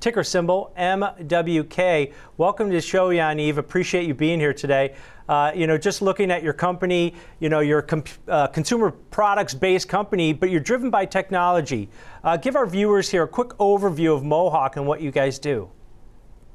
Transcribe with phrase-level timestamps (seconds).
[0.00, 2.12] ticker symbol MWK.
[2.38, 3.58] Welcome to the show, Yaniv.
[3.58, 4.94] Appreciate you being here today.
[5.28, 9.54] Uh, you know, just looking at your company, you know, you're a uh, consumer products
[9.54, 11.88] based company, but you're driven by technology.
[12.24, 15.70] Uh, give our viewers here a quick overview of Mohawk and what you guys do.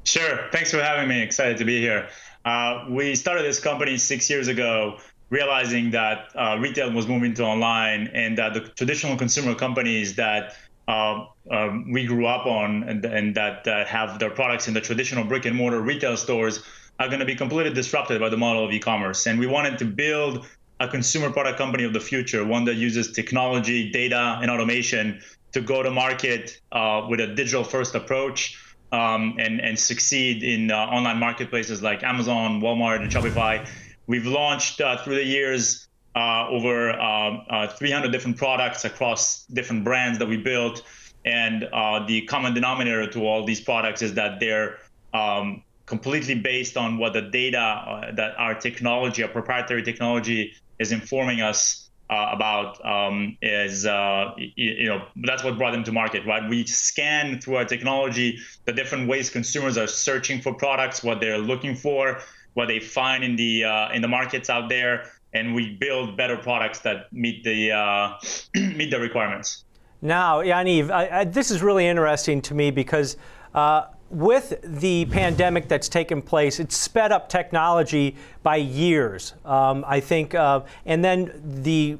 [0.04, 0.48] Sure.
[0.52, 1.22] Thanks for having me.
[1.22, 2.08] Excited to be here.
[2.44, 4.98] Uh, we started this company six years ago
[5.30, 10.56] realizing that uh, retail was moving to online and that the traditional consumer companies that
[10.88, 14.80] uh, um, we grew up on and, and that uh, have their products in the
[14.80, 16.62] traditional brick and mortar retail stores
[16.98, 19.26] are going to be completely disrupted by the model of e-commerce.
[19.26, 20.46] And we wanted to build
[20.80, 25.20] a consumer product company of the future, one that uses technology, data, and automation
[25.52, 30.70] to go to market uh, with a digital first approach um, and, and succeed in
[30.70, 33.66] uh, online marketplaces like Amazon, Walmart, and Shopify
[34.06, 35.85] We've launched uh, through the years
[36.16, 40.82] uh, over um, uh, 300 different products across different brands that we built.
[41.26, 44.78] And uh, the common denominator to all these products is that they're
[45.12, 50.90] um, completely based on what the data uh, that our technology, our proprietary technology, is
[50.90, 56.24] informing us uh, about um, is you, you, know that's what brought them to market
[56.24, 61.20] right we scan through our technology the different ways consumers are searching for products what
[61.20, 62.20] they're looking for
[62.56, 66.36] what they find in the uh, in the markets out there, and we build better
[66.36, 68.18] products that meet the uh,
[68.54, 69.64] meet the requirements.
[70.02, 73.16] Now, Yaniv, I, I, this is really interesting to me because.
[73.54, 78.14] Uh, with the pandemic that's taken place, it's sped up technology
[78.44, 79.34] by years.
[79.44, 81.98] Um, I think, uh, and then the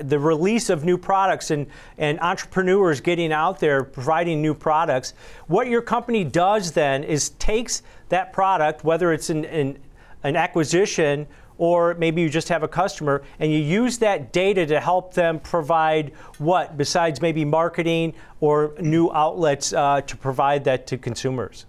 [0.00, 1.66] the release of new products and,
[1.98, 5.14] and entrepreneurs getting out there providing new products.
[5.46, 9.78] What your company does then is takes that product, whether it's in, in
[10.22, 11.26] an acquisition
[11.58, 15.40] or maybe you just have a customer and you use that data to help them
[15.40, 21.66] provide what besides maybe marketing or new outlets uh, to provide that to consumers?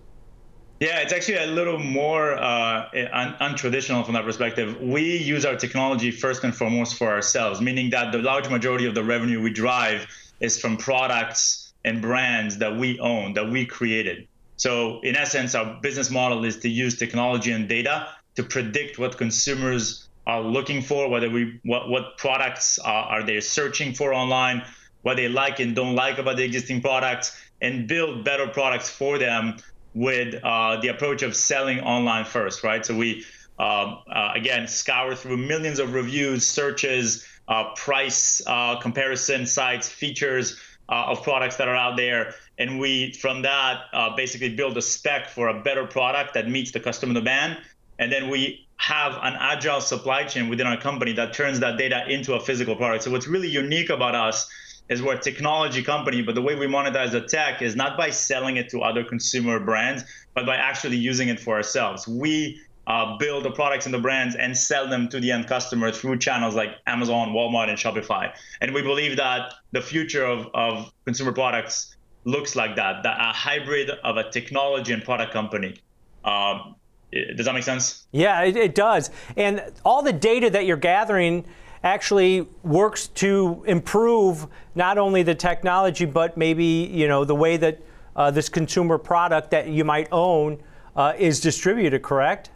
[0.80, 4.80] Yeah it's actually a little more uh, un- untraditional from that perspective.
[4.80, 8.93] We use our technology first and foremost for ourselves meaning that the large majority of
[8.93, 10.05] the revenue we drive
[10.39, 14.27] is from products and brands that we own that we created.
[14.58, 19.17] So in essence our business model is to use technology and data to predict what
[19.17, 24.64] consumers are looking for, whether we what what products are, are they searching for online,
[25.02, 29.17] what they like and don't like about the existing products, and build better products for
[29.17, 29.58] them
[29.95, 32.86] with uh, the approach of selling online first, right?
[32.86, 33.25] So we
[33.58, 40.59] um, uh, again scour through millions of reviews, searches, uh, price uh, comparison sites, features
[40.89, 44.81] uh, of products that are out there, and we from that uh, basically build a
[44.81, 47.58] spec for a better product that meets the customer demand
[47.99, 52.05] and then we have an agile supply chain within our company that turns that data
[52.08, 53.03] into a physical product.
[53.03, 54.49] So what's really unique about us
[54.89, 58.09] is we're a technology company, but the way we monetize the tech is not by
[58.09, 60.03] selling it to other consumer brands,
[60.33, 62.07] but by actually using it for ourselves.
[62.07, 65.91] We uh, build the products and the brands and sell them to the end customer
[65.91, 68.31] through channels like Amazon, Walmart, and Shopify.
[68.61, 73.33] And we believe that the future of, of consumer products looks like that, that a
[73.33, 75.75] hybrid of a technology and product company.
[76.23, 76.77] Um,
[77.11, 78.05] does that make sense?
[78.11, 79.09] Yeah, it, it, does.
[79.35, 81.45] And all the data that you're gathering
[81.83, 87.79] actually works to improve not only the technology, but maybe you know the way that
[88.15, 90.61] uh, this consumer product that you might own
[90.95, 92.01] uh, is distributed.
[92.01, 92.49] Correct?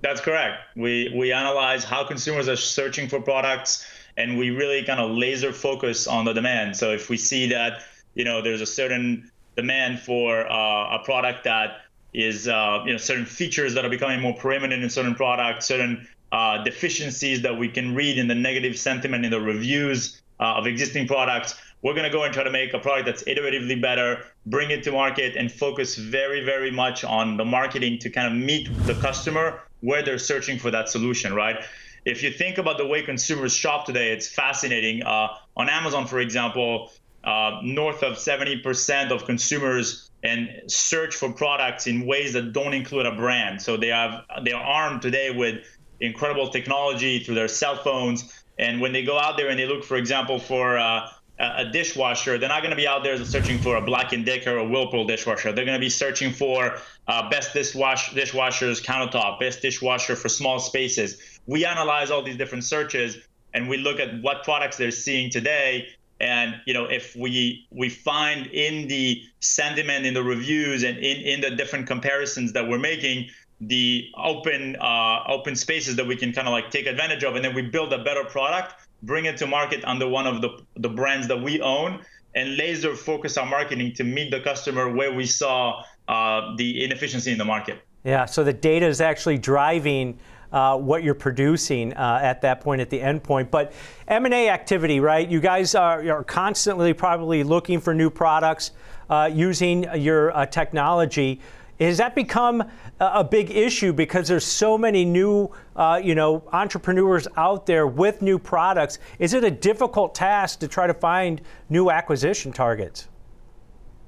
[0.00, 0.62] That's correct.
[0.76, 3.86] We we analyze how consumers are searching for products,
[4.16, 6.76] and we really kind of laser focus on the demand.
[6.76, 7.82] So if we see that
[8.14, 11.82] you know there's a certain demand for uh, a product that
[12.14, 16.06] is uh, you know certain features that are becoming more preeminent in certain products, certain
[16.32, 20.66] uh, deficiencies that we can read in the negative sentiment in the reviews uh, of
[20.66, 21.54] existing products.
[21.82, 24.82] We're going to go and try to make a product that's iteratively better, bring it
[24.84, 28.94] to market, and focus very, very much on the marketing to kind of meet the
[28.94, 31.64] customer where they're searching for that solution, right?
[32.04, 35.04] If you think about the way consumers shop today, it's fascinating.
[35.04, 36.90] Uh, on Amazon, for example,
[37.22, 43.06] uh, north of 70% of consumers and search for products in ways that don't include
[43.06, 43.62] a brand.
[43.62, 45.64] So they have they are armed today with
[46.00, 48.32] incredible technology through their cell phones.
[48.58, 52.38] And when they go out there and they look, for example, for uh, a dishwasher,
[52.38, 54.68] they're not going to be out there searching for a Black & Decker or a
[54.68, 55.52] Whirlpool dishwasher.
[55.52, 60.58] They're going to be searching for uh, best dishwash dishwashers countertop, best dishwasher for small
[60.58, 61.40] spaces.
[61.46, 63.18] We analyze all these different searches
[63.54, 65.88] and we look at what products they're seeing today
[66.20, 71.16] and you know if we we find in the sentiment in the reviews and in,
[71.22, 73.28] in the different comparisons that we're making
[73.60, 77.44] the open uh, open spaces that we can kind of like take advantage of and
[77.44, 80.88] then we build a better product bring it to market under one of the the
[80.88, 82.04] brands that we own
[82.34, 87.32] and laser focus our marketing to meet the customer where we saw uh, the inefficiency
[87.32, 87.80] in the market.
[88.04, 90.18] Yeah, so the data is actually driving
[90.52, 93.50] uh, what you're producing uh, at that point at the end point.
[93.50, 93.72] But
[94.06, 95.28] M&A activity, right?
[95.28, 98.72] You guys are, are constantly probably looking for new products
[99.10, 101.40] uh, using your uh, technology.
[101.80, 102.64] Has that become
[102.98, 108.20] a big issue because there's so many new, uh, you know, entrepreneurs out there with
[108.20, 108.98] new products?
[109.20, 113.06] Is it a difficult task to try to find new acquisition targets?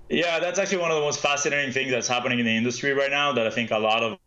[0.08, 3.12] Yeah, that's actually one of the most fascinating things that's happening in the industry right
[3.12, 4.18] now that I think a lot of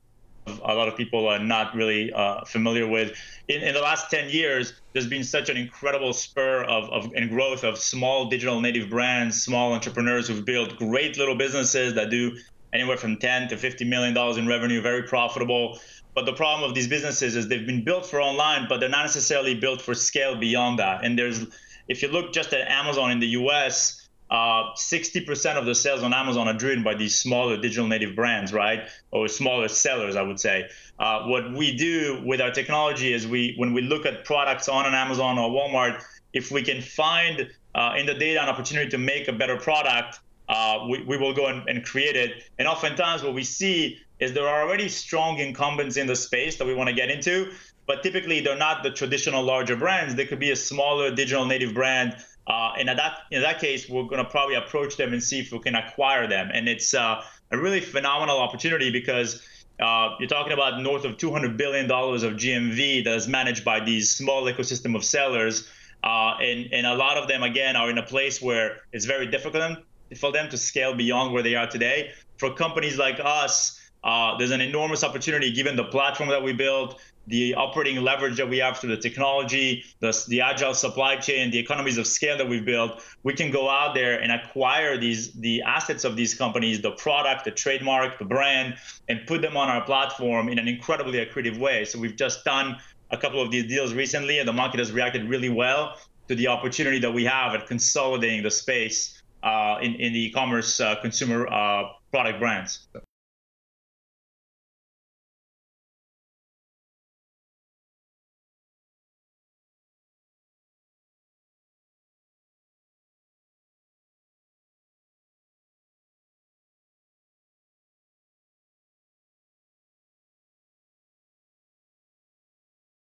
[0.48, 3.14] a lot of people are not really uh, familiar with.
[3.48, 7.30] In, in the last 10 years, there's been such an incredible spur of, of and
[7.30, 12.38] growth of small digital native brands, small entrepreneurs who've built great little businesses that do
[12.74, 15.80] anywhere from 10 to 50 million dollars in revenue, very profitable.
[16.16, 19.04] But the problem of these businesses is they've been built for online, but they're not
[19.04, 21.04] necessarily built for scale beyond that.
[21.04, 21.46] And there's,
[21.88, 24.03] if you look just at Amazon in the U.S
[24.34, 28.52] uh, 60% of the sales on Amazon are driven by these smaller digital native brands,
[28.52, 28.90] right?
[29.12, 30.70] Or smaller sellers, I would say.
[30.98, 34.88] Uh, what we do with our technology is we, when we look at products on
[34.88, 36.04] an Amazon or Walmart,
[36.34, 40.20] if we can find uh, in the data an opportunity to make a better product,
[40.50, 42.44] uh, we, we will go and, and create it.
[42.58, 46.66] And oftentimes, what we see is there are already strong incumbents in the space that
[46.66, 47.52] we want to get into,
[47.86, 50.16] but typically they're not the traditional larger brands.
[50.16, 52.16] They could be a smaller digital native brand
[52.48, 55.40] uh, and in that in that case, we're going to probably approach them and see
[55.40, 56.50] if we can acquire them.
[56.54, 59.42] And it's uh, a really phenomenal opportunity because
[59.80, 63.80] uh, you're talking about north of 200 billion dollars of GMV that is managed by
[63.80, 65.70] these small ecosystem of sellers,
[66.04, 69.28] uh, and and a lot of them again are in a place where it's very
[69.28, 69.80] difficult
[70.18, 72.12] for them to scale beyond where they are today.
[72.38, 77.00] For companies like us, uh, there's an enormous opportunity given the platform that we built,
[77.28, 81.58] the operating leverage that we have through the technology, the, the agile supply chain, the
[81.58, 85.62] economies of scale that we've built, we can go out there and acquire these the
[85.62, 88.76] assets of these companies, the product, the trademark, the brand,
[89.08, 91.86] and put them on our platform in an incredibly accretive way.
[91.86, 92.78] So we've just done
[93.12, 95.98] a couple of these deals recently, and the market has reacted really well
[96.28, 100.80] to the opportunity that we have at consolidating the space uh, in, in the e-commerce
[100.80, 102.88] uh, consumer uh, product brands.